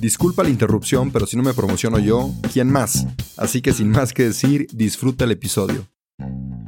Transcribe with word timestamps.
Disculpa 0.00 0.42
la 0.42 0.48
interrupción, 0.48 1.10
pero 1.10 1.26
si 1.26 1.36
no 1.36 1.42
me 1.42 1.52
promociono 1.52 1.98
yo, 1.98 2.30
¿quién 2.54 2.70
más? 2.70 3.06
Así 3.36 3.60
que 3.60 3.74
sin 3.74 3.90
más 3.90 4.14
que 4.14 4.24
decir, 4.24 4.66
disfruta 4.72 5.24
el 5.24 5.32
episodio. 5.32 5.88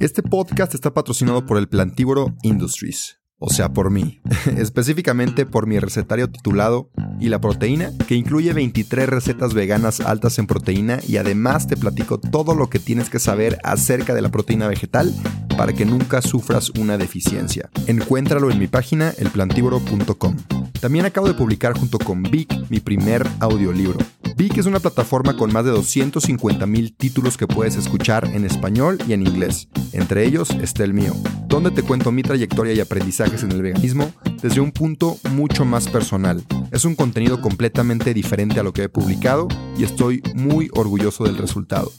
Este 0.01 0.23
podcast 0.23 0.75
está 0.75 0.93
patrocinado 0.93 1.47
por 1.47 1.57
el 1.57 1.67
Plantívoro 1.67 2.35
Industries, 2.43 3.21
o 3.39 3.49
sea, 3.49 3.73
por 3.73 3.91
mí, 3.91 4.21
específicamente 4.59 5.47
por 5.47 5.67
mi 5.67 5.79
recetario 5.79 6.31
titulado 6.31 6.91
Y 7.21 7.31
la 7.31 7.41
proteína, 7.41 7.93
que 8.06 8.17
incluye 8.17 8.53
23 8.53 9.09
recetas 9.09 9.55
veganas 9.55 10.01
altas 10.01 10.39
en 10.39 10.47
proteína 10.47 10.99
y 11.09 11.17
además 11.17 11.67
te 11.67 11.78
platico 11.78 12.21
todo 12.21 12.55
lo 12.55 12.69
que 12.69 12.81
tienes 12.81 13.09
que 13.09 13.19
saber 13.19 13.59
acerca 13.65 14.12
de 14.12 14.21
la 14.21 14.31
proteína 14.31 14.69
vegetal 14.69 15.11
para 15.56 15.73
que 15.73 15.87
nunca 15.87 16.21
sufras 16.21 16.69
una 16.78 16.99
deficiencia. 16.99 17.71
Encuéntralo 17.87 18.51
en 18.51 18.59
mi 18.59 18.67
página 18.67 19.15
elplantívoro.com. 19.17 20.37
También 20.83 21.06
acabo 21.06 21.28
de 21.28 21.34
publicar 21.34 21.78
junto 21.78 21.97
con 21.97 22.25
Vic 22.25 22.52
mi 22.69 22.80
primer 22.80 23.25
audiolibro. 23.38 24.00
Vic 24.34 24.58
es 24.58 24.66
una 24.66 24.80
plataforma 24.80 25.36
con 25.36 25.52
más 25.52 25.64
de 25.64 25.70
250 25.70 26.66
mil 26.66 26.92
títulos 26.92 27.36
que 27.36 27.47
puedes 27.47 27.77
escuchar 27.77 28.25
en 28.34 28.44
español 28.44 28.98
y 29.06 29.12
en 29.12 29.25
inglés. 29.25 29.69
Entre 29.92 30.27
ellos 30.27 30.50
está 30.60 30.83
el 30.83 30.92
mío, 30.92 31.14
donde 31.47 31.70
te 31.70 31.84
cuento 31.84 32.10
mi 32.10 32.25
trayectoria 32.25 32.72
y 32.72 32.80
aprendizajes 32.80 33.44
en 33.44 33.53
el 33.53 33.62
veganismo 33.62 34.12
desde 34.42 34.60
un 34.60 34.72
punto 34.72 35.19
mucho 35.30 35.64
más 35.64 35.86
personal. 35.86 36.42
Es 36.72 36.84
un 36.84 36.97
contenido 36.97 37.41
completamente 37.41 38.12
diferente 38.12 38.58
a 38.58 38.64
lo 38.64 38.72
que 38.72 38.83
he 38.83 38.88
publicado 38.88 39.47
y 39.78 39.84
estoy 39.84 40.20
muy 40.34 40.69
orgulloso 40.72 41.22
del 41.22 41.38
resultado. 41.38 41.92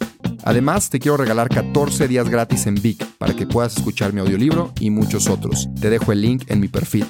Además, 0.43 0.89
te 0.89 0.99
quiero 0.99 1.15
regalar 1.15 1.47
14 1.47 2.09
días 2.09 2.27
gratis 2.27 2.67
en 2.67 2.75
Vic 2.75 3.05
para 3.17 3.33
que 3.33 3.47
puedas 3.47 3.77
escuchar 3.77 4.11
mi 4.11 4.19
audiolibro 4.19 4.73
y 4.81 4.89
muchos 4.89 5.29
otros. 5.29 5.69
Te 5.79 5.89
dejo 5.89 6.11
el 6.11 6.19
link 6.19 6.43
en 6.49 6.59
mi 6.59 6.67
perfil. 6.67 7.05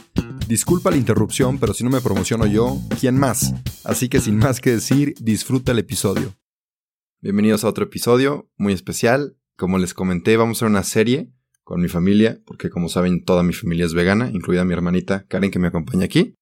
Disculpa 0.47 0.91
la 0.91 0.97
interrupción, 0.97 1.58
pero 1.58 1.73
si 1.73 1.86
no 1.86 1.89
me 1.89 2.02
promociono 2.02 2.45
yo, 2.45 2.77
¿quién 2.99 3.17
más? 3.17 3.53
Así 3.86 4.09
que 4.09 4.19
sin 4.19 4.38
más 4.38 4.59
que 4.59 4.72
decir, 4.72 5.16
disfruta 5.22 5.72
el 5.72 5.80
episodio. 5.80 6.35
Bienvenidos 7.22 7.63
a 7.63 7.69
otro 7.69 7.85
episodio 7.85 8.52
muy 8.58 8.73
especial. 8.73 9.38
Como 9.55 9.77
les 9.77 9.94
comenté, 9.94 10.35
vamos 10.35 10.58
a 10.58 10.59
hacer 10.59 10.67
una 10.67 10.83
serie 10.83 11.31
con 11.63 11.81
mi 11.81 11.88
familia, 11.88 12.41
porque 12.45 12.69
como 12.69 12.89
saben, 12.89 13.23
toda 13.23 13.41
mi 13.41 13.53
familia 13.53 13.85
es 13.85 13.94
vegana, 13.94 14.30
incluida 14.31 14.66
mi 14.66 14.73
hermanita 14.73 15.25
Karen 15.27 15.50
que 15.50 15.59
me 15.59 15.67
acompaña 15.67 16.03
aquí. 16.03 16.35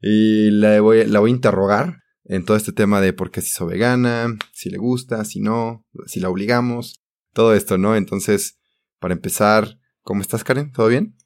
Y 0.00 0.50
la 0.52 0.80
voy, 0.80 1.00
a 1.00 1.28
interrogar 1.28 1.98
en 2.24 2.44
todo 2.44 2.56
este 2.56 2.72
tema 2.72 3.00
de 3.00 3.12
por 3.12 3.32
qué 3.32 3.40
se 3.40 3.48
hizo 3.48 3.66
vegana, 3.66 4.28
si 4.52 4.70
le 4.70 4.78
gusta, 4.78 5.24
si 5.24 5.40
no, 5.40 5.84
si 6.06 6.20
la 6.20 6.30
obligamos, 6.30 7.02
todo 7.32 7.52
esto, 7.52 7.78
¿no? 7.78 7.96
Entonces, 7.96 8.60
para 9.00 9.12
empezar, 9.12 9.78
¿cómo 10.02 10.20
estás, 10.20 10.44
Karen? 10.44 10.70
¿Todo 10.70 10.86
bien? 10.86 11.16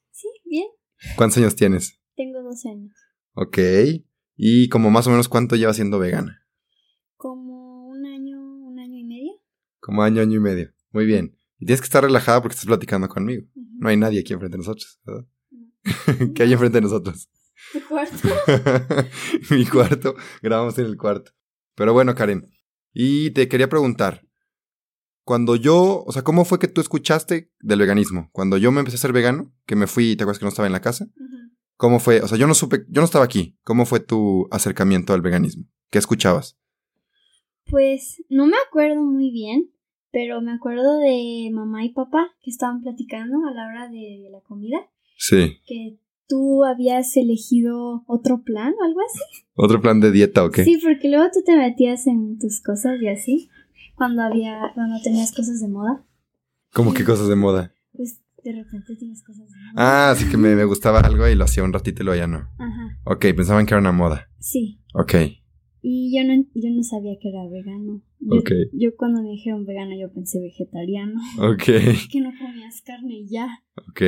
¿Cuántos 1.17 1.39
años 1.39 1.57
tienes? 1.57 2.01
Tengo 2.17 2.43
12 2.43 2.69
años. 2.71 2.95
Ok. 3.35 3.59
¿Y 4.37 4.69
como 4.69 4.91
más 4.91 5.07
o 5.07 5.11
menos 5.11 5.29
cuánto 5.29 5.57
llevas 5.57 5.77
siendo 5.77 5.99
vegana? 5.99 6.47
Como 7.17 7.89
un 7.89 8.07
año, 8.07 8.41
un 8.41 8.79
año 8.79 8.99
y 8.99 9.05
medio. 9.05 9.33
Como 9.81 10.03
año, 10.03 10.23
año 10.23 10.37
y 10.37 10.41
medio. 10.41 10.73
Muy 10.93 11.07
bien. 11.07 11.37
Y 11.59 11.67
tienes 11.67 11.81
que 11.81 11.87
estar 11.87 12.05
relajada 12.05 12.41
porque 12.41 12.55
estás 12.55 12.67
platicando 12.67 13.09
conmigo. 13.09 13.47
No 13.55 13.89
hay 13.89 13.97
nadie 13.97 14.21
aquí 14.21 14.33
enfrente 14.33 14.57
de 14.57 14.59
nosotros, 14.59 15.01
¿verdad? 15.05 15.27
¿Qué 16.35 16.43
hay 16.43 16.53
enfrente 16.53 16.79
de 16.79 16.83
nosotros? 16.83 17.31
¿Tu 17.73 17.81
cuarto? 17.87 18.29
Mi 19.51 19.67
cuarto. 19.67 20.15
Grabamos 20.43 20.79
en 20.79 20.87
el 20.87 20.97
cuarto. 20.97 21.33
Pero 21.75 21.93
bueno, 21.93 22.15
Karen. 22.15 22.51
Y 22.93 23.31
te 23.31 23.49
quería 23.49 23.69
preguntar. 23.69 24.28
Cuando 25.29 25.57
yo, 25.57 26.05
o 26.07 26.11
sea, 26.11 26.23
¿cómo 26.23 26.47
fue 26.47 26.59
que 26.59 26.69
tú 26.69 26.81
escuchaste 26.81 27.51
del 27.61 27.81
veganismo? 27.81 28.31
Cuando 28.33 28.57
yo 28.57 28.73
me 28.73 28.79
empecé 28.79 28.95
a 28.97 29.01
ser 29.01 29.13
vegano, 29.13 29.53
que 29.67 29.77
me 29.77 29.87
fui, 29.87 30.17
¿te 30.17 30.23
acuerdas 30.25 30.39
que 30.39 30.47
no 30.47 30.49
estaba 30.49 30.65
en 30.65 30.73
la 30.73 30.81
casa? 30.81 31.07
¿Cómo 31.77 32.01
fue? 32.01 32.23
O 32.23 32.29
sea, 32.29 32.39
yo 32.39 32.47
no 32.47 32.55
supe, 32.55 32.87
yo 32.89 33.03
no 33.03 33.05
estaba 33.05 33.27
aquí. 33.27 33.55
¿Cómo 33.63 33.85
fue 33.85 34.01
tu 34.01 34.49
acercamiento 34.51 35.13
al 35.13 35.21
veganismo? 35.21 35.67
¿Qué 35.91 35.99
escuchabas? 35.99 36.57
Pues 37.67 38.23
no 38.31 38.47
me 38.47 38.57
acuerdo 38.67 39.03
muy 39.05 39.31
bien, 39.31 39.71
pero 40.13 40.41
me 40.41 40.53
acuerdo 40.53 40.97
de 40.97 41.51
mamá 41.53 41.85
y 41.85 41.91
papá 41.93 42.31
que 42.41 42.51
estaban 42.51 42.81
platicando 42.81 43.37
a 43.47 43.53
la 43.53 43.67
hora 43.67 43.89
de 43.91 44.29
la 44.33 44.41
comida, 44.41 44.79
Sí. 45.19 45.59
que 45.67 45.99
tú 46.27 46.65
habías 46.65 47.15
elegido 47.19 48.03
otro 48.07 48.43
plan 48.45 48.73
o 48.81 48.83
algo 48.83 49.01
así. 49.07 49.45
¿Otro 49.53 49.83
plan 49.83 50.01
de 50.01 50.11
dieta 50.11 50.43
o 50.43 50.51
qué? 50.51 50.65
Sí, 50.65 50.79
porque 50.83 51.11
luego 51.11 51.27
tú 51.35 51.41
te 51.45 51.55
metías 51.55 52.07
en 52.07 52.39
tus 52.39 52.63
cosas 52.63 52.99
y 53.03 53.09
así, 53.09 53.51
cuando 53.99 54.23
había, 54.23 54.71
cuando 54.75 54.97
tenías 55.03 55.33
cosas 55.35 55.61
de 55.61 55.69
moda, 55.69 56.05
¿Cómo 56.73 56.95
qué 56.95 57.05
cosas 57.05 57.29
de 57.29 57.37
moda? 57.37 57.73
pues 57.93 58.21
de 58.45 58.53
repente 58.53 58.95
tienes 58.97 59.23
cosas 59.25 59.49
de 59.49 59.57
moda. 59.57 59.73
Ah, 60.11 60.15
sí 60.17 60.29
que 60.31 60.37
me, 60.37 60.55
me 60.55 60.65
gustaba 60.65 61.01
algo 61.01 61.27
y 61.29 61.35
lo 61.35 61.45
hacía 61.45 61.65
un 61.65 61.73
ratito 61.73 62.03
y 62.03 62.07
luego 62.07 62.19
ya 62.21 62.27
no. 62.29 62.49
Ajá, 62.59 62.99
Ok, 63.05 63.27
pensaban 63.37 63.67
que 63.67 63.75
era 63.75 63.81
una 63.81 63.93
moda. 63.93 64.31
sí. 64.39 64.81
Ok. 64.95 65.15
Y 65.81 66.17
yo 66.17 66.25
no, 66.25 66.43
yo 66.55 66.71
no 66.71 66.83
sabía 66.83 67.15
que 67.21 67.29
era 67.29 67.47
vegano. 67.49 68.03
Yo, 68.19 68.41
Ok. 68.41 68.51
yo 68.73 68.97
cuando 68.97 69.23
me 69.23 69.31
dijeron 69.31 69.65
vegano 69.65 69.93
yo 69.99 70.13
pensé 70.13 70.41
vegetariano. 70.41 71.21
Ok. 71.39 71.63
que 72.13 72.21
no 72.21 72.31
comías 72.39 72.83
carne 72.83 73.15
y 73.21 73.29
ya. 73.29 73.47
Ok. 73.89 74.03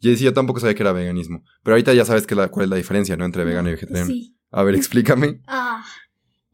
Yo, 0.00 0.14
sí, 0.14 0.24
yo 0.24 0.34
tampoco 0.34 0.60
sabía 0.60 0.74
que 0.74 0.82
era 0.82 0.92
veganismo. 0.92 1.42
Pero 1.62 1.74
ahorita 1.74 1.94
ya 1.94 2.04
sabes 2.04 2.26
que 2.26 2.34
la, 2.34 2.48
cuál 2.48 2.64
es 2.64 2.70
la 2.70 2.76
diferencia, 2.76 3.16
¿no? 3.16 3.24
Entre 3.24 3.44
vegano 3.44 3.68
y 3.68 3.72
vegetariano. 3.72 4.08
Sí. 4.10 4.36
A 4.50 4.62
ver, 4.62 4.74
explícame. 4.76 5.40
Ah. 5.46 5.84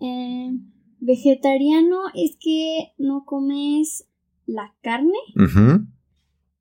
eh, 0.00 0.50
vegetariano 1.02 2.04
es 2.14 2.36
que 2.40 2.92
no 2.96 3.24
comes 3.24 4.08
la 4.46 4.74
carne, 4.82 5.18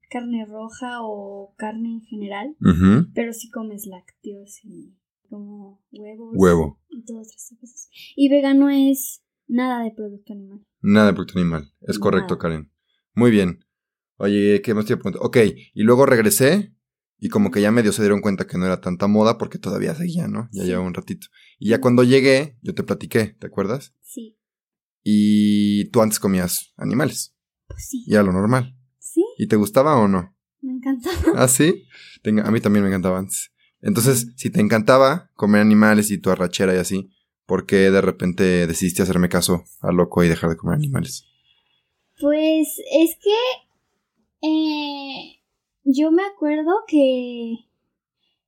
carne 0.10 0.46
roja 0.46 1.04
o 1.04 1.54
carne 1.58 1.90
en 1.90 2.02
general, 2.02 2.56
pero 3.14 3.34
sí 3.34 3.50
comes 3.50 3.86
lácteos 3.86 4.60
y 4.64 4.96
como 5.30 5.82
huevos. 5.92 6.34
Huevo. 6.36 6.80
Y 6.90 7.06
todas 7.06 7.28
estas 7.28 7.58
cosas. 7.60 7.90
Y 8.16 8.30
vegano 8.30 8.70
es 8.70 9.24
nada 9.48 9.84
de 9.84 9.92
producto 9.92 10.34
animal. 10.34 10.66
Nada 10.82 11.08
de 11.08 11.14
producto 11.14 11.40
animal. 11.40 11.72
Es 11.82 12.00
correcto. 12.00 12.38
Karen. 12.38 12.72
Muy 13.14 13.32
bien. 13.32 13.64
Oye, 14.18 14.62
¿qué 14.62 14.74
más 14.74 14.86
te 14.86 14.94
iba 14.94 15.00
a 15.00 15.02
preguntar? 15.04 15.26
Ok, 15.26 15.38
y 15.74 15.84
luego 15.84 16.06
regresé 16.06 16.74
y 17.22 17.30
como 17.30 17.52
que 17.52 17.62
ya 17.62 17.72
medio 17.72 17.94
se 17.94 18.02
dieron 18.02 18.20
cuenta 18.20 18.48
que 18.48 18.58
no 18.58 18.66
era 18.66 18.82
tanta 18.82 19.08
moda 19.08 19.38
porque 19.38 19.58
todavía 19.60 19.96
seguía, 19.96 20.28
¿no? 20.28 20.50
Ya 20.52 20.64
Sí. 20.64 20.68
llevaba 20.68 20.88
un 20.88 20.94
ratito. 20.94 21.28
Y 21.60 21.70
ya 21.70 21.80
cuando 21.80 22.04
llegué, 22.04 22.58
yo 22.62 22.74
te 22.76 22.84
platiqué, 22.84 23.38
¿te 23.40 23.48
acuerdas? 23.48 23.94
Sí. 24.02 24.38
Y 25.04 25.86
tú 25.92 26.02
antes 26.02 26.20
comías 26.20 26.74
animales. 26.78 27.36
Pues 27.68 27.88
sí. 27.88 28.04
Y 28.06 28.14
era 28.16 28.24
lo 28.24 28.34
normal. 28.34 28.76
Sí, 29.00 29.24
¿Y 29.38 29.48
te 29.48 29.56
gustaba 29.56 29.98
o 29.98 30.08
no? 30.08 30.36
me 30.62 30.74
encanta. 30.74 31.10
¿Ah, 31.36 31.48
sí? 31.48 31.86
Tenga- 32.24 32.44
a 32.48 32.52
mí 32.52 32.60
también 32.60 32.84
me 32.84 32.90
encantaba 32.90 33.18
antes. 33.20 33.52
Entonces, 33.82 34.28
si 34.36 34.50
te 34.52 34.60
encantaba 34.62 35.32
comer 35.36 35.62
animales 35.62 36.12
y 36.12 36.18
tu 36.20 36.30
arrachera 36.30 36.76
y 36.76 36.78
así, 36.78 37.10
¿por 37.48 37.66
qué 37.66 37.90
de 37.90 38.02
repente 38.02 38.68
decidiste 38.68 39.02
hacerme 39.02 39.28
caso 39.30 39.64
a 39.82 39.92
loco 39.92 40.24
y 40.24 40.28
dejar 40.30 40.50
de 40.52 40.58
comer 40.58 40.76
animales? 40.76 41.26
Pues 42.20 42.68
es 42.92 43.16
que 43.22 44.48
eh, 44.48 45.41
yo 45.84 46.12
me 46.12 46.24
acuerdo 46.24 46.72
que 46.88 47.56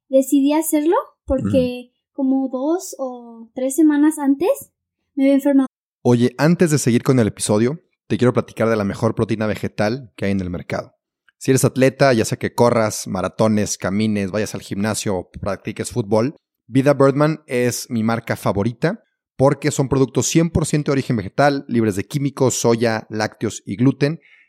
decidí 0.10 0.54
hacerlo 0.54 0.96
porque 1.26 1.92
como 2.12 2.50
dos 2.50 2.96
o 3.00 3.50
tres 3.56 3.76
semanas 3.76 4.20
antes 4.20 4.72
me 5.16 5.24
había 5.24 5.36
enfermado. 5.36 5.68
Oye, 6.02 6.36
antes 6.38 6.72
de 6.72 6.78
seguir 6.78 7.04
con 7.04 7.20
el 7.20 7.28
episodio, 7.28 7.80
te 8.08 8.18
quiero 8.18 8.34
platicar 8.34 8.70
de 8.70 8.76
la 8.76 8.84
mejor 8.84 9.16
proteína 9.16 9.48
vegetal 9.48 10.12
que 10.16 10.26
hay 10.26 10.32
en 10.32 10.42
el 10.42 10.50
mercado. 10.50 10.96
Si 11.38 11.52
eres 11.52 11.66
atleta, 11.66 12.14
ya 12.14 12.26
sea 12.26 12.38
que 12.38 12.54
corras, 12.54 13.08
maratones, 13.08 13.78
camines, 13.78 14.32
vayas 14.32 14.56
al 14.56 14.62
gimnasio 14.62 15.16
o 15.16 15.30
practiques 15.30 15.92
fútbol, 15.92 16.36
Vida 16.68 16.94
Birdman 16.94 17.44
es 17.48 17.90
mi 17.90 18.04
marca 18.04 18.36
favorita 18.36 19.04
porque 19.36 19.72
son 19.72 19.90
productos 19.90 20.34
100% 20.34 20.86
de 20.86 20.92
origen 20.92 21.18
vegetal, 21.18 21.66
libres 21.68 21.96
de 21.96 22.06
químicos, 22.06 22.54
soya, 22.54 23.08
lácteos 23.10 23.64
y 23.66 23.76
gluten 23.76 24.20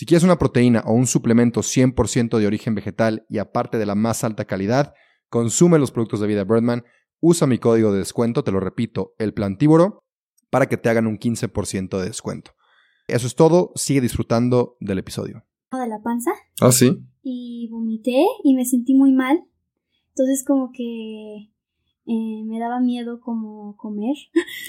Si 0.00 0.06
quieres 0.06 0.24
una 0.24 0.38
proteína 0.38 0.82
o 0.86 0.94
un 0.94 1.06
suplemento 1.06 1.60
100% 1.60 2.38
de 2.38 2.46
origen 2.46 2.74
vegetal 2.74 3.26
y 3.28 3.36
aparte 3.36 3.76
de 3.76 3.84
la 3.84 3.94
más 3.94 4.24
alta 4.24 4.46
calidad, 4.46 4.94
consume 5.28 5.78
los 5.78 5.90
productos 5.90 6.20
de 6.20 6.26
Vida 6.26 6.44
Birdman, 6.44 6.84
usa 7.20 7.46
mi 7.46 7.58
código 7.58 7.92
de 7.92 7.98
descuento, 7.98 8.42
te 8.42 8.50
lo 8.50 8.60
repito, 8.60 9.12
El 9.18 9.34
Plantívoro, 9.34 10.06
para 10.48 10.70
que 10.70 10.78
te 10.78 10.88
hagan 10.88 11.06
un 11.06 11.18
15% 11.18 11.98
de 11.98 12.06
descuento. 12.06 12.52
Eso 13.08 13.26
es 13.26 13.34
todo, 13.34 13.72
sigue 13.74 14.00
disfrutando 14.00 14.78
del 14.80 15.00
episodio. 15.00 15.44
De 15.70 15.86
la 15.86 16.00
panza. 16.00 16.30
Ah, 16.62 16.72
sí. 16.72 16.96
Y 17.22 17.68
vomité 17.70 18.24
y 18.42 18.54
me 18.54 18.64
sentí 18.64 18.94
muy 18.94 19.12
mal. 19.12 19.44
Entonces 20.16 20.46
como 20.46 20.72
que 20.72 21.50
eh, 22.06 22.44
me 22.46 22.58
daba 22.58 22.80
miedo 22.80 23.20
como 23.20 23.76
comer. 23.76 24.16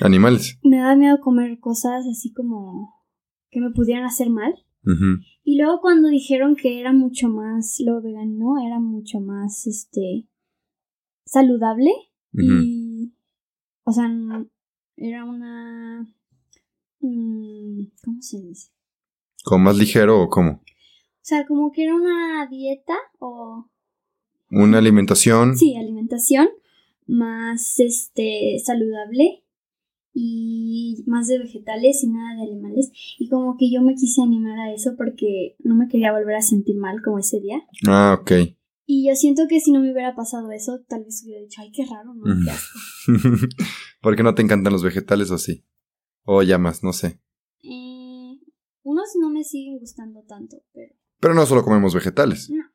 Animales. 0.01 0.59
me 0.65 0.79
daba 0.79 0.97
miedo 0.97 1.21
comer 1.21 1.57
cosas 1.61 2.05
así 2.05 2.33
como 2.33 2.93
que 3.49 3.61
me 3.61 3.71
pudieran 3.71 4.03
hacer 4.03 4.29
mal. 4.29 4.53
Y 5.43 5.57
luego 5.57 5.79
cuando 5.81 6.09
dijeron 6.09 6.55
que 6.55 6.79
era 6.79 6.91
mucho 6.93 7.29
más, 7.29 7.79
lo 7.85 8.01
vegano 8.01 8.55
era 8.65 8.79
mucho 8.79 9.19
más, 9.19 9.67
este, 9.67 10.27
saludable. 11.25 11.91
Y, 12.33 13.13
o 13.83 13.91
sea, 13.91 14.09
era 14.95 15.25
una, 15.25 16.07
mm, 16.99 17.83
¿cómo 18.03 18.21
se 18.21 18.41
dice? 18.41 18.71
¿Como 19.43 19.65
más 19.65 19.77
ligero 19.77 20.21
o 20.21 20.29
cómo? 20.29 20.51
O 20.51 21.23
sea, 21.23 21.45
como 21.45 21.71
que 21.71 21.83
era 21.83 21.95
una 21.95 22.47
dieta 22.47 22.95
o... 23.19 23.69
Una 24.49 24.79
alimentación. 24.79 25.55
Sí, 25.55 25.75
alimentación 25.77 26.49
más 27.07 27.79
este 27.79 28.57
saludable 28.63 29.43
y 30.13 31.03
más 31.07 31.27
de 31.27 31.39
vegetales 31.39 32.03
y 32.03 32.07
nada 32.07 32.35
de 32.35 32.51
animales 32.51 32.91
y 33.17 33.29
como 33.29 33.55
que 33.57 33.71
yo 33.71 33.81
me 33.81 33.95
quise 33.95 34.21
animar 34.21 34.59
a 34.59 34.73
eso 34.73 34.95
porque 34.97 35.55
no 35.59 35.75
me 35.75 35.87
quería 35.87 36.11
volver 36.11 36.35
a 36.35 36.41
sentir 36.41 36.77
mal 36.77 37.01
como 37.01 37.19
ese 37.19 37.39
día. 37.39 37.61
Ah, 37.87 38.17
ok. 38.19 38.31
Y 38.85 39.07
yo 39.07 39.15
siento 39.15 39.43
que 39.47 39.61
si 39.61 39.71
no 39.71 39.79
me 39.79 39.91
hubiera 39.91 40.15
pasado 40.15 40.51
eso, 40.51 40.81
tal 40.87 41.05
vez 41.05 41.23
hubiera 41.23 41.41
dicho, 41.41 41.61
ay, 41.61 41.71
qué 41.71 41.85
raro, 41.85 42.13
¿no? 42.13 42.23
Qué 42.43 42.51
asco. 42.51 42.79
¿Por 44.01 44.15
qué 44.15 44.23
no 44.23 44.35
te 44.35 44.41
encantan 44.41 44.73
los 44.73 44.83
vegetales 44.83 45.31
o 45.31 45.37
sí? 45.37 45.63
O 46.23 46.43
llamas, 46.43 46.83
no 46.83 46.91
sé. 46.91 47.21
Eh, 47.63 48.39
unos 48.83 49.09
no 49.19 49.29
me 49.29 49.43
siguen 49.43 49.79
gustando 49.79 50.23
tanto, 50.23 50.57
pero... 50.73 50.93
Pero 51.21 51.33
no 51.35 51.45
solo 51.45 51.63
comemos 51.63 51.93
vegetales. 51.93 52.49
No. 52.49 52.65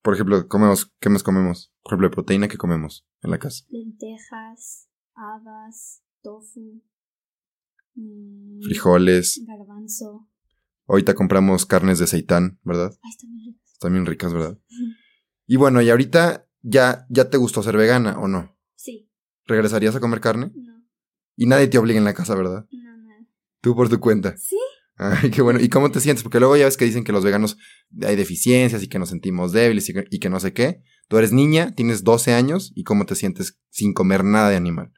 Por 0.00 0.14
ejemplo, 0.14 0.48
comemos, 0.48 0.94
¿qué 1.00 1.10
más 1.10 1.22
comemos? 1.22 1.74
Por 1.82 1.92
ejemplo, 1.92 2.10
proteína 2.12 2.48
que 2.48 2.56
comemos 2.56 3.06
en 3.22 3.32
la 3.32 3.38
casa. 3.38 3.64
Lentejas, 3.68 4.88
habas, 5.14 6.05
tofu, 6.26 6.82
mm, 7.94 8.62
Frijoles. 8.64 9.40
garbanzo. 9.46 10.28
Ahorita 10.88 11.14
compramos 11.14 11.66
carnes 11.66 11.98
de 12.00 12.06
seitán, 12.08 12.58
¿verdad? 12.64 12.92
Ay, 13.02 13.10
están 13.12 13.30
bien 13.32 13.44
ricos. 13.46 13.72
Están 13.72 13.92
bien 13.92 14.06
ricas, 14.06 14.32
¿verdad? 14.32 14.58
Y 15.48 15.54
bueno, 15.54 15.80
y 15.80 15.88
ahorita 15.90 16.48
ya, 16.62 17.06
ya 17.08 17.30
te 17.30 17.36
gustó 17.36 17.62
ser 17.62 17.76
vegana 17.76 18.18
o 18.18 18.26
no? 18.26 18.58
Sí, 18.74 19.08
¿Regresarías 19.44 19.94
a 19.94 20.00
comer 20.00 20.20
carne? 20.20 20.50
no, 20.56 20.84
Y 21.36 21.46
nadie 21.46 21.68
te 21.68 21.78
obliga 21.78 21.98
en 21.98 22.04
la 22.04 22.14
casa, 22.14 22.34
¿verdad? 22.34 22.66
no, 22.72 22.96
nada. 22.96 23.28
Tú 23.60 23.76
por 23.76 23.88
tu 23.88 24.00
cuenta. 24.00 24.36
Sí, 24.36 24.56
Ay, 24.96 25.30
qué 25.30 25.42
bueno. 25.42 25.60
¿Y 25.60 25.68
cómo 25.68 25.92
te 25.92 26.00
sientes? 26.00 26.24
Porque 26.24 26.40
luego 26.40 26.56
ya 26.56 26.64
ves 26.64 26.76
que 26.76 26.84
dicen 26.86 27.04
que 27.04 27.12
los 27.12 27.22
veganos 27.22 27.58
hay 28.02 28.16
deficiencias 28.16 28.82
y 28.82 28.88
que 28.88 28.98
nos 28.98 29.10
sentimos 29.10 29.52
débiles 29.52 29.88
y 29.88 29.92
que, 29.92 30.04
y 30.10 30.18
que 30.18 30.30
no 30.30 30.40
sé 30.40 30.52
qué. 30.52 30.82
Tú 31.06 31.16
eres 31.18 31.30
niña, 31.32 31.72
tienes 31.76 32.02
12 32.02 32.32
años 32.34 32.72
y 32.74 32.82
cómo 32.82 33.06
te 33.06 33.14
sientes 33.14 33.60
sin 33.70 33.92
comer 33.94 34.24
nada 34.24 34.48
de 34.50 34.56
animal. 34.56 34.92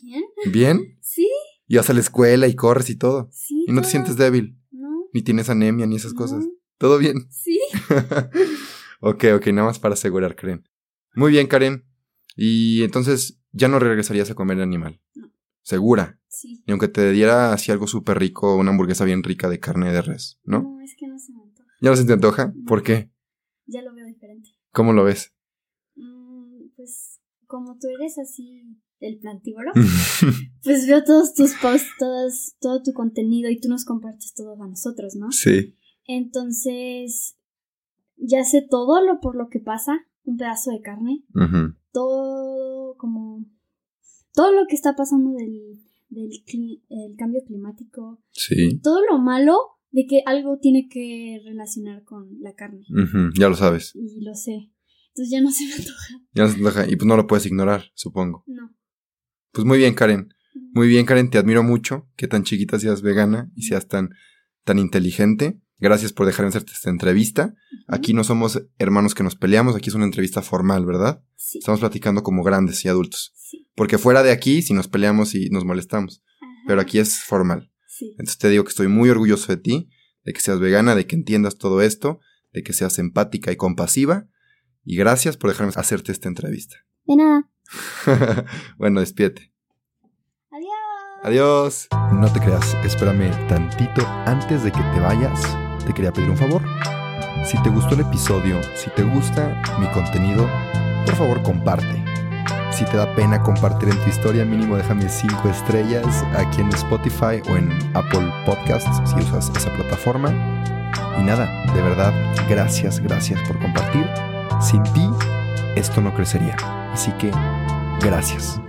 Bien. 0.00 0.22
¿Bien? 0.52 0.98
Sí, 1.00 1.28
Y 1.66 1.76
vas 1.76 1.90
a 1.90 1.92
la 1.94 2.00
escuela 2.00 2.46
y 2.48 2.54
corres 2.54 2.90
y 2.90 2.96
todo. 2.96 3.28
sí. 3.32 3.64
Y 3.68 3.72
no 3.72 3.82
te 3.82 3.88
sientes 3.88 4.16
débil, 4.16 4.58
No, 4.70 4.88
ni 5.12 5.22
tienes 5.22 5.48
anemia 5.50 5.86
ni 5.86 5.96
esas 5.96 6.14
cosas. 6.14 6.44
¿Todo 6.78 6.98
bien? 6.98 7.28
Sí. 7.30 7.60
ok, 9.00 9.24
ok, 9.36 9.46
nada 9.48 9.66
más 9.68 9.78
para 9.78 9.94
asegurar, 9.94 10.34
Karen. 10.34 10.68
Muy 11.14 11.30
bien, 11.32 11.46
Karen. 11.46 11.84
Y 12.36 12.82
entonces 12.82 13.40
ya 13.52 13.68
no 13.68 13.78
regresarías 13.78 14.30
a 14.30 14.34
comer 14.34 14.60
animal. 14.60 15.00
No. 15.14 15.30
Segura. 15.62 16.18
Sí. 16.28 16.62
Y 16.66 16.70
aunque 16.70 16.88
te 16.88 17.10
diera 17.12 17.52
así 17.52 17.70
algo 17.70 17.86
súper 17.86 18.18
rico, 18.18 18.56
una 18.56 18.70
hamburguesa 18.70 19.04
bien 19.04 19.22
rica 19.22 19.48
de 19.48 19.60
carne 19.60 19.92
de 19.92 20.02
res, 20.02 20.40
¿no? 20.44 20.62
No, 20.62 20.80
es 20.80 20.94
que 20.96 21.06
no 21.06 21.18
se 21.18 21.32
me 21.32 21.42
antoja. 21.42 21.68
¿Ya 21.80 21.90
no 21.90 21.96
se 21.96 22.04
te 22.04 22.12
antoja? 22.14 22.46
No. 22.54 22.64
¿Por 22.66 22.82
qué? 22.82 23.10
Ya 23.66 23.82
lo 23.82 23.94
veo 23.94 24.06
diferente. 24.06 24.48
¿Cómo 24.72 24.92
lo 24.92 25.04
ves? 25.04 25.32
Mm, 25.94 26.70
pues 26.74 27.20
como 27.46 27.76
tú 27.78 27.88
eres 27.88 28.18
así 28.18 28.64
el 29.02 29.18
plantívoro, 29.18 29.72
pues 30.64 30.86
veo 30.86 31.04
todos 31.04 31.34
tus 31.34 31.52
posts, 31.54 31.88
todas, 31.98 32.56
todo 32.60 32.82
tu 32.82 32.92
contenido 32.92 33.50
y 33.50 33.60
tú 33.60 33.68
nos 33.68 33.84
compartes 33.84 34.32
todo 34.34 34.60
a 34.62 34.66
nosotros, 34.68 35.14
¿no? 35.16 35.30
sí. 35.32 35.76
Entonces, 36.06 37.36
ya 38.16 38.42
sé 38.44 38.66
todo 38.68 39.04
lo 39.04 39.20
por 39.20 39.36
lo 39.36 39.48
que 39.48 39.60
pasa, 39.60 40.00
un 40.24 40.36
pedazo 40.36 40.70
de 40.70 40.80
carne, 40.80 41.24
Ujú. 41.34 41.74
todo 41.92 42.96
como 42.96 43.44
todo 44.34 44.52
lo 44.52 44.66
que 44.66 44.74
está 44.74 44.96
pasando 44.96 45.32
del, 45.34 45.80
del 46.08 46.30
cli- 46.44 46.82
el 46.88 47.16
cambio 47.16 47.42
climático, 47.46 48.20
Sí. 48.30 48.80
todo 48.82 49.00
lo 49.10 49.18
malo 49.18 49.58
de 49.90 50.06
que 50.06 50.22
algo 50.26 50.58
tiene 50.58 50.88
que 50.88 51.40
relacionar 51.44 52.02
con 52.04 52.40
la 52.40 52.54
carne. 52.54 52.86
Ujú, 52.90 53.30
Ya 53.38 53.48
lo 53.48 53.54
sabes. 53.54 53.94
Y 53.94 54.22
lo 54.22 54.34
sé. 54.34 54.70
Entonces 55.08 55.30
ya 55.30 55.40
no 55.42 55.50
se 55.50 55.66
me 55.66 55.74
antoja. 55.74 56.14
Ya 56.32 56.42
no 56.44 56.48
se 56.48 56.56
antoja. 56.56 56.90
Y 56.90 56.96
pues 56.96 57.06
no 57.06 57.16
lo 57.16 57.26
puedes 57.26 57.44
ignorar, 57.46 57.84
supongo. 57.94 58.42
No. 58.46 58.74
Pues 59.52 59.66
muy 59.66 59.78
bien, 59.78 59.94
Karen. 59.94 60.32
Muy 60.72 60.88
bien, 60.88 61.04
Karen. 61.04 61.30
Te 61.30 61.38
admiro 61.38 61.62
mucho 61.62 62.08
que 62.16 62.26
tan 62.26 62.44
chiquita 62.44 62.78
seas 62.78 63.02
vegana 63.02 63.50
y 63.54 63.62
seas 63.62 63.86
tan, 63.86 64.10
tan 64.64 64.78
inteligente. 64.78 65.60
Gracias 65.78 66.12
por 66.12 66.26
dejarme 66.26 66.48
hacerte 66.48 66.72
esta 66.72 66.90
entrevista. 66.90 67.54
Aquí 67.88 68.14
no 68.14 68.24
somos 68.24 68.62
hermanos 68.78 69.14
que 69.14 69.24
nos 69.24 69.36
peleamos, 69.36 69.74
aquí 69.74 69.90
es 69.90 69.96
una 69.96 70.04
entrevista 70.04 70.40
formal, 70.40 70.86
¿verdad? 70.86 71.22
Sí. 71.36 71.58
Estamos 71.58 71.80
platicando 71.80 72.22
como 72.22 72.44
grandes 72.44 72.84
y 72.84 72.88
adultos. 72.88 73.32
Sí. 73.34 73.68
Porque 73.74 73.98
fuera 73.98 74.22
de 74.22 74.30
aquí, 74.30 74.62
si 74.62 74.74
nos 74.74 74.88
peleamos 74.88 75.34
y 75.34 75.50
nos 75.50 75.64
molestamos. 75.64 76.22
Ajá. 76.40 76.52
Pero 76.68 76.80
aquí 76.80 76.98
es 76.98 77.18
formal. 77.18 77.72
Sí. 77.88 78.10
Entonces 78.12 78.38
te 78.38 78.48
digo 78.48 78.62
que 78.64 78.70
estoy 78.70 78.88
muy 78.88 79.10
orgulloso 79.10 79.50
de 79.52 79.58
ti, 79.58 79.90
de 80.24 80.32
que 80.32 80.40
seas 80.40 80.60
vegana, 80.60 80.94
de 80.94 81.06
que 81.06 81.16
entiendas 81.16 81.58
todo 81.58 81.82
esto, 81.82 82.20
de 82.52 82.62
que 82.62 82.72
seas 82.72 82.98
empática 82.98 83.50
y 83.50 83.56
compasiva. 83.56 84.28
Y 84.84 84.96
gracias 84.96 85.36
por 85.36 85.50
dejarme 85.50 85.72
hacerte 85.74 86.12
esta 86.12 86.28
entrevista. 86.28 86.76
De 87.04 87.16
nada. 87.16 87.51
bueno, 88.76 89.00
despídete. 89.00 89.50
Adiós. 90.50 90.68
Adiós. 91.22 91.88
No 92.12 92.32
te 92.32 92.40
creas, 92.40 92.74
espérame 92.84 93.30
tantito 93.48 94.06
antes 94.26 94.64
de 94.64 94.72
que 94.72 94.80
te 94.80 95.00
vayas. 95.00 95.40
Te 95.86 95.92
quería 95.92 96.12
pedir 96.12 96.30
un 96.30 96.36
favor. 96.36 96.62
Si 97.44 97.60
te 97.62 97.70
gustó 97.70 97.94
el 97.94 98.02
episodio, 98.02 98.60
si 98.76 98.90
te 98.90 99.02
gusta 99.02 99.60
mi 99.80 99.86
contenido, 99.88 100.48
por 101.04 101.16
favor 101.16 101.42
comparte. 101.42 102.04
Si 102.70 102.84
te 102.86 102.96
da 102.96 103.14
pena 103.14 103.42
compartir 103.42 103.90
en 103.90 103.98
tu 103.98 104.08
historia, 104.08 104.44
mínimo 104.44 104.76
déjame 104.76 105.08
5 105.08 105.48
estrellas 105.48 106.24
aquí 106.34 106.60
en 106.60 106.68
Spotify 106.68 107.42
o 107.50 107.56
en 107.56 107.70
Apple 107.94 108.32
Podcasts 108.46 109.02
si 109.10 109.16
usas 109.16 109.50
esa 109.56 109.70
plataforma. 109.74 110.30
Y 111.18 111.22
nada, 111.22 111.46
de 111.74 111.82
verdad, 111.82 112.14
gracias, 112.48 113.00
gracias 113.00 113.40
por 113.46 113.58
compartir. 113.58 114.08
Sin 114.60 114.82
ti, 114.94 115.08
esto 115.76 116.00
no 116.00 116.14
crecería. 116.14 116.56
Así 116.92 117.12
que, 117.12 117.30
gracias. 118.02 118.60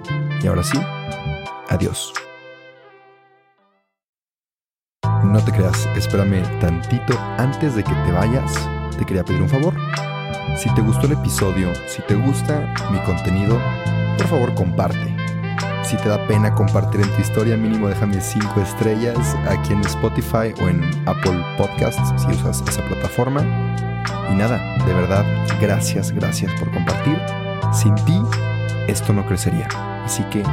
Y 0.41 0.47
ahora 0.47 0.63
sí, 0.63 0.79
adiós. 1.69 2.13
No 5.23 5.43
te 5.43 5.51
creas, 5.51 5.87
espérame 5.95 6.43
tantito 6.59 7.17
antes 7.37 7.75
de 7.75 7.83
que 7.83 7.93
te 7.93 8.11
vayas. 8.11 8.53
Te 8.97 9.05
quería 9.05 9.23
pedir 9.23 9.41
un 9.41 9.49
favor. 9.49 9.73
Si 10.57 10.73
te 10.75 10.81
gustó 10.81 11.07
el 11.07 11.13
episodio, 11.13 11.73
si 11.87 12.01
te 12.03 12.15
gusta 12.15 12.73
mi 12.91 12.99
contenido, 12.99 13.59
por 14.17 14.27
favor 14.27 14.53
comparte. 14.53 15.15
Si 15.83 15.97
te 15.97 16.09
da 16.09 16.25
pena 16.27 16.53
compartir 16.53 17.01
en 17.01 17.09
tu 17.09 17.21
historia, 17.21 17.57
mínimo 17.57 17.87
déjame 17.87 18.21
5 18.21 18.61
estrellas 18.61 19.35
aquí 19.47 19.73
en 19.73 19.81
Spotify 19.81 20.53
o 20.61 20.69
en 20.69 20.83
Apple 21.07 21.43
Podcasts 21.57 22.13
si 22.21 22.27
usas 22.31 22.63
esa 22.67 22.85
plataforma. 22.85 23.41
Y 24.31 24.35
nada, 24.35 24.77
de 24.85 24.93
verdad, 24.93 25.25
gracias, 25.59 26.11
gracias 26.11 26.53
por 26.59 26.71
compartir. 26.71 27.19
Sin 27.73 27.95
ti, 28.05 28.21
esto 28.87 29.13
no 29.13 29.25
crecería. 29.25 29.67
Así 30.03 30.23
que, 30.25 30.43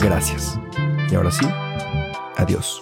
gracias. 0.00 0.58
Y 1.10 1.14
ahora 1.14 1.30
sí, 1.30 1.46
adiós. 2.36 2.80